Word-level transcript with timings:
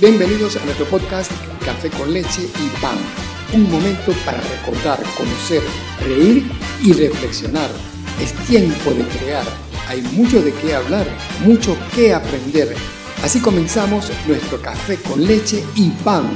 Bienvenidos 0.00 0.56
a 0.56 0.64
nuestro 0.64 0.86
podcast 0.86 1.32
Café 1.64 1.90
con 1.90 2.12
leche 2.12 2.42
y 2.42 2.80
pan. 2.80 2.96
Un 3.52 3.68
momento 3.68 4.12
para 4.24 4.40
recordar, 4.40 5.00
conocer, 5.16 5.60
reír 6.06 6.48
y 6.80 6.92
reflexionar. 6.92 7.68
Es 8.22 8.32
tiempo 8.46 8.92
de 8.92 9.02
crear. 9.18 9.44
Hay 9.88 10.02
mucho 10.12 10.40
de 10.40 10.52
qué 10.52 10.76
hablar, 10.76 11.04
mucho 11.44 11.76
que 11.96 12.14
aprender. 12.14 12.76
Así 13.24 13.40
comenzamos 13.40 14.08
nuestro 14.28 14.62
café 14.62 14.98
con 14.98 15.26
leche 15.26 15.64
y 15.74 15.90
pan. 16.04 16.30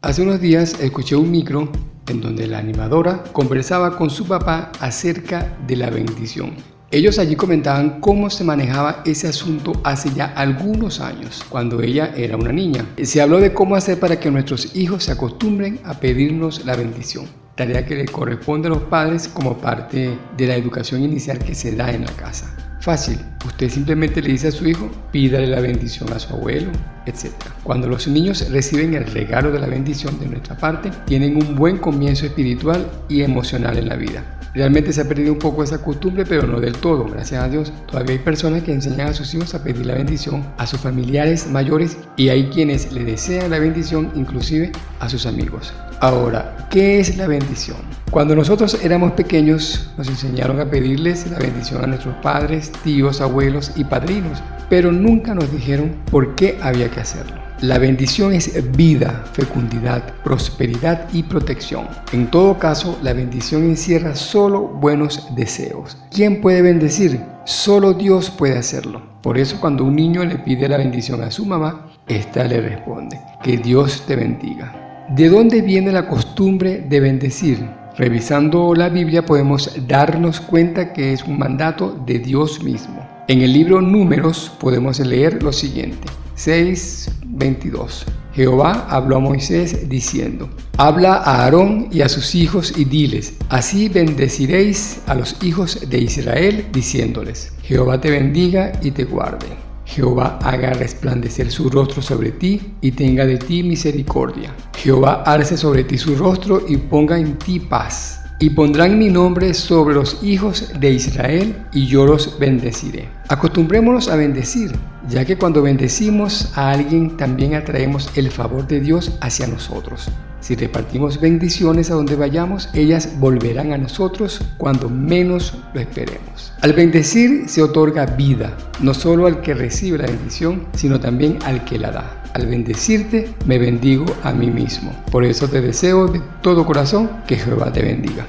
Hace 0.00 0.22
unos 0.22 0.40
días 0.40 0.80
escuché 0.80 1.14
un 1.14 1.30
micro 1.30 1.70
en 2.06 2.22
donde 2.22 2.46
la 2.46 2.56
animadora 2.56 3.22
conversaba 3.34 3.98
con 3.98 4.08
su 4.08 4.26
papá 4.26 4.72
acerca 4.80 5.58
de 5.66 5.76
la 5.76 5.90
bendición. 5.90 6.73
Ellos 6.94 7.18
allí 7.18 7.34
comentaban 7.34 7.98
cómo 7.98 8.30
se 8.30 8.44
manejaba 8.44 9.02
ese 9.04 9.26
asunto 9.26 9.72
hace 9.82 10.14
ya 10.14 10.26
algunos 10.26 11.00
años, 11.00 11.44
cuando 11.48 11.82
ella 11.82 12.14
era 12.16 12.36
una 12.36 12.52
niña. 12.52 12.86
Se 13.02 13.20
habló 13.20 13.40
de 13.40 13.52
cómo 13.52 13.74
hacer 13.74 13.98
para 13.98 14.20
que 14.20 14.30
nuestros 14.30 14.76
hijos 14.76 15.02
se 15.02 15.10
acostumbren 15.10 15.80
a 15.82 15.94
pedirnos 15.94 16.64
la 16.64 16.76
bendición, 16.76 17.26
tarea 17.56 17.84
que 17.84 17.96
le 17.96 18.04
corresponde 18.04 18.68
a 18.68 18.70
los 18.70 18.84
padres 18.84 19.26
como 19.26 19.58
parte 19.58 20.16
de 20.36 20.46
la 20.46 20.54
educación 20.54 21.02
inicial 21.02 21.40
que 21.40 21.56
se 21.56 21.74
da 21.74 21.90
en 21.90 22.04
la 22.04 22.12
casa. 22.12 22.56
Fácil, 22.78 23.18
usted 23.44 23.68
simplemente 23.68 24.22
le 24.22 24.30
dice 24.30 24.48
a 24.48 24.52
su 24.52 24.66
hijo, 24.68 24.90
pídale 25.12 25.46
la 25.46 25.60
bendición 25.60 26.12
a 26.12 26.18
su 26.18 26.34
abuelo, 26.34 26.70
etc. 27.06 27.32
Cuando 27.62 27.88
los 27.88 28.08
niños 28.08 28.50
reciben 28.50 28.94
el 28.94 29.06
regalo 29.06 29.50
de 29.52 29.60
la 29.60 29.66
bendición 29.66 30.18
de 30.18 30.26
nuestra 30.26 30.56
parte, 30.56 30.90
tienen 31.06 31.36
un 31.36 31.54
buen 31.54 31.78
comienzo 31.78 32.26
espiritual 32.26 32.86
y 33.08 33.22
emocional 33.22 33.78
en 33.78 33.88
la 33.88 33.96
vida. 33.96 34.34
Realmente 34.54 34.92
se 34.92 35.00
ha 35.00 35.08
perdido 35.08 35.32
un 35.32 35.40
poco 35.40 35.64
esa 35.64 35.82
costumbre, 35.82 36.24
pero 36.24 36.46
no 36.46 36.60
del 36.60 36.76
todo, 36.76 37.04
gracias 37.06 37.42
a 37.42 37.48
Dios. 37.48 37.72
Todavía 37.88 38.12
hay 38.12 38.20
personas 38.20 38.62
que 38.62 38.72
enseñan 38.72 39.08
a 39.08 39.12
sus 39.12 39.34
hijos 39.34 39.52
a 39.52 39.64
pedir 39.64 39.84
la 39.84 39.94
bendición 39.94 40.46
a 40.58 40.66
sus 40.66 40.80
familiares 40.80 41.48
mayores 41.50 41.98
y 42.16 42.28
hay 42.28 42.46
quienes 42.50 42.92
le 42.92 43.04
desean 43.04 43.50
la 43.50 43.58
bendición 43.58 44.12
inclusive 44.14 44.70
a 45.00 45.08
sus 45.08 45.26
amigos. 45.26 45.74
Ahora, 46.00 46.68
¿qué 46.70 47.00
es 47.00 47.16
la 47.16 47.26
bendición? 47.26 47.78
Cuando 48.12 48.36
nosotros 48.36 48.78
éramos 48.84 49.12
pequeños 49.12 49.90
nos 49.98 50.06
enseñaron 50.06 50.60
a 50.60 50.70
pedirles 50.70 51.28
la 51.28 51.38
bendición 51.38 51.82
a 51.82 51.88
nuestros 51.88 52.14
padres, 52.22 52.70
tíos, 52.84 53.20
abuelos 53.20 53.33
y 53.76 53.84
padrinos, 53.84 54.42
pero 54.68 54.92
nunca 54.92 55.34
nos 55.34 55.50
dijeron 55.50 55.96
por 56.10 56.36
qué 56.36 56.56
había 56.62 56.88
que 56.88 57.00
hacerlo. 57.00 57.34
La 57.60 57.78
bendición 57.78 58.32
es 58.32 58.52
vida, 58.76 59.24
fecundidad, 59.32 60.02
prosperidad 60.22 61.08
y 61.12 61.22
protección. 61.24 61.88
En 62.12 62.30
todo 62.30 62.58
caso, 62.58 62.98
la 63.02 63.12
bendición 63.12 63.64
encierra 63.64 64.14
solo 64.14 64.60
buenos 64.60 65.34
deseos. 65.34 65.96
¿Quién 66.10 66.40
puede 66.40 66.62
bendecir? 66.62 67.20
Solo 67.44 67.94
Dios 67.94 68.30
puede 68.30 68.58
hacerlo. 68.58 69.02
Por 69.22 69.38
eso 69.38 69.60
cuando 69.60 69.84
un 69.84 69.96
niño 69.96 70.24
le 70.24 70.38
pide 70.38 70.68
la 70.68 70.76
bendición 70.76 71.22
a 71.22 71.30
su 71.30 71.44
mamá, 71.44 71.86
ésta 72.06 72.44
le 72.44 72.60
responde, 72.60 73.18
que 73.42 73.56
Dios 73.56 74.04
te 74.06 74.14
bendiga. 74.16 75.06
¿De 75.08 75.28
dónde 75.28 75.60
viene 75.60 75.90
la 75.90 76.08
costumbre 76.08 76.84
de 76.88 77.00
bendecir? 77.00 77.68
Revisando 77.96 78.74
la 78.74 78.88
Biblia 78.88 79.24
podemos 79.24 79.70
darnos 79.86 80.40
cuenta 80.40 80.92
que 80.92 81.12
es 81.12 81.22
un 81.24 81.38
mandato 81.38 81.96
de 82.04 82.18
Dios 82.18 82.62
mismo. 82.62 83.03
En 83.26 83.40
el 83.40 83.54
libro 83.54 83.80
Números 83.80 84.52
podemos 84.60 85.00
leer 85.00 85.42
lo 85.42 85.50
siguiente. 85.50 86.08
6:22. 86.36 88.04
Jehová 88.34 88.86
habló 88.90 89.16
a 89.16 89.20
Moisés 89.20 89.88
diciendo, 89.88 90.50
Habla 90.76 91.14
a 91.14 91.44
Aarón 91.44 91.88
y 91.90 92.02
a 92.02 92.10
sus 92.10 92.34
hijos 92.34 92.74
y 92.76 92.84
diles, 92.84 93.32
así 93.48 93.88
bendeciréis 93.88 95.00
a 95.06 95.14
los 95.14 95.42
hijos 95.42 95.88
de 95.88 95.98
Israel, 95.98 96.66
diciéndoles, 96.70 97.54
Jehová 97.62 97.98
te 97.98 98.10
bendiga 98.10 98.72
y 98.82 98.90
te 98.90 99.04
guarde. 99.04 99.46
Jehová 99.86 100.38
haga 100.42 100.74
resplandecer 100.74 101.50
su 101.50 101.70
rostro 101.70 102.02
sobre 102.02 102.30
ti 102.30 102.60
y 102.82 102.90
tenga 102.90 103.24
de 103.24 103.38
ti 103.38 103.62
misericordia. 103.62 104.54
Jehová 104.76 105.22
arce 105.24 105.56
sobre 105.56 105.84
ti 105.84 105.96
su 105.96 106.14
rostro 106.16 106.62
y 106.68 106.76
ponga 106.76 107.18
en 107.18 107.38
ti 107.38 107.58
paz. 107.58 108.23
Y 108.44 108.50
pondrán 108.50 108.98
mi 108.98 109.08
nombre 109.08 109.54
sobre 109.54 109.94
los 109.94 110.22
hijos 110.22 110.70
de 110.78 110.90
Israel 110.90 111.56
y 111.72 111.86
yo 111.86 112.04
los 112.04 112.38
bendeciré. 112.38 113.08
Acostumbrémonos 113.28 114.10
a 114.10 114.16
bendecir, 114.16 114.70
ya 115.08 115.24
que 115.24 115.38
cuando 115.38 115.62
bendecimos 115.62 116.52
a 116.54 116.72
alguien 116.72 117.16
también 117.16 117.54
atraemos 117.54 118.10
el 118.16 118.30
favor 118.30 118.66
de 118.66 118.80
Dios 118.80 119.16
hacia 119.22 119.46
nosotros. 119.46 120.10
Si 120.40 120.56
repartimos 120.56 121.22
bendiciones 121.22 121.90
a 121.90 121.94
donde 121.94 122.16
vayamos, 122.16 122.68
ellas 122.74 123.18
volverán 123.18 123.72
a 123.72 123.78
nosotros 123.78 124.42
cuando 124.58 124.90
menos 124.90 125.54
lo 125.72 125.80
esperemos. 125.80 126.52
Al 126.60 126.74
bendecir 126.74 127.48
se 127.48 127.62
otorga 127.62 128.04
vida, 128.04 128.54
no 128.78 128.92
solo 128.92 129.26
al 129.26 129.40
que 129.40 129.54
recibe 129.54 129.96
la 129.96 130.06
bendición, 130.06 130.66
sino 130.74 131.00
también 131.00 131.38
al 131.46 131.64
que 131.64 131.78
la 131.78 131.92
da. 131.92 132.23
Al 132.34 132.48
bendecirte, 132.48 133.32
me 133.46 133.58
bendigo 133.58 134.04
a 134.24 134.32
mí 134.32 134.50
mismo. 134.50 134.92
Por 135.12 135.24
eso 135.24 135.46
te 135.48 135.60
deseo 135.60 136.08
de 136.08 136.20
todo 136.42 136.66
corazón 136.66 137.08
que 137.28 137.36
Jehová 137.36 137.72
te 137.72 137.80
bendiga. 137.80 138.26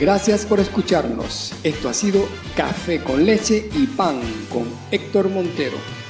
Gracias 0.00 0.44
por 0.44 0.58
escucharnos. 0.58 1.54
Esto 1.62 1.88
ha 1.88 1.94
sido 1.94 2.26
Café 2.56 3.04
con 3.04 3.24
leche 3.24 3.68
y 3.72 3.86
pan 3.86 4.20
con 4.50 4.64
Héctor 4.90 5.30
Montero. 5.30 6.01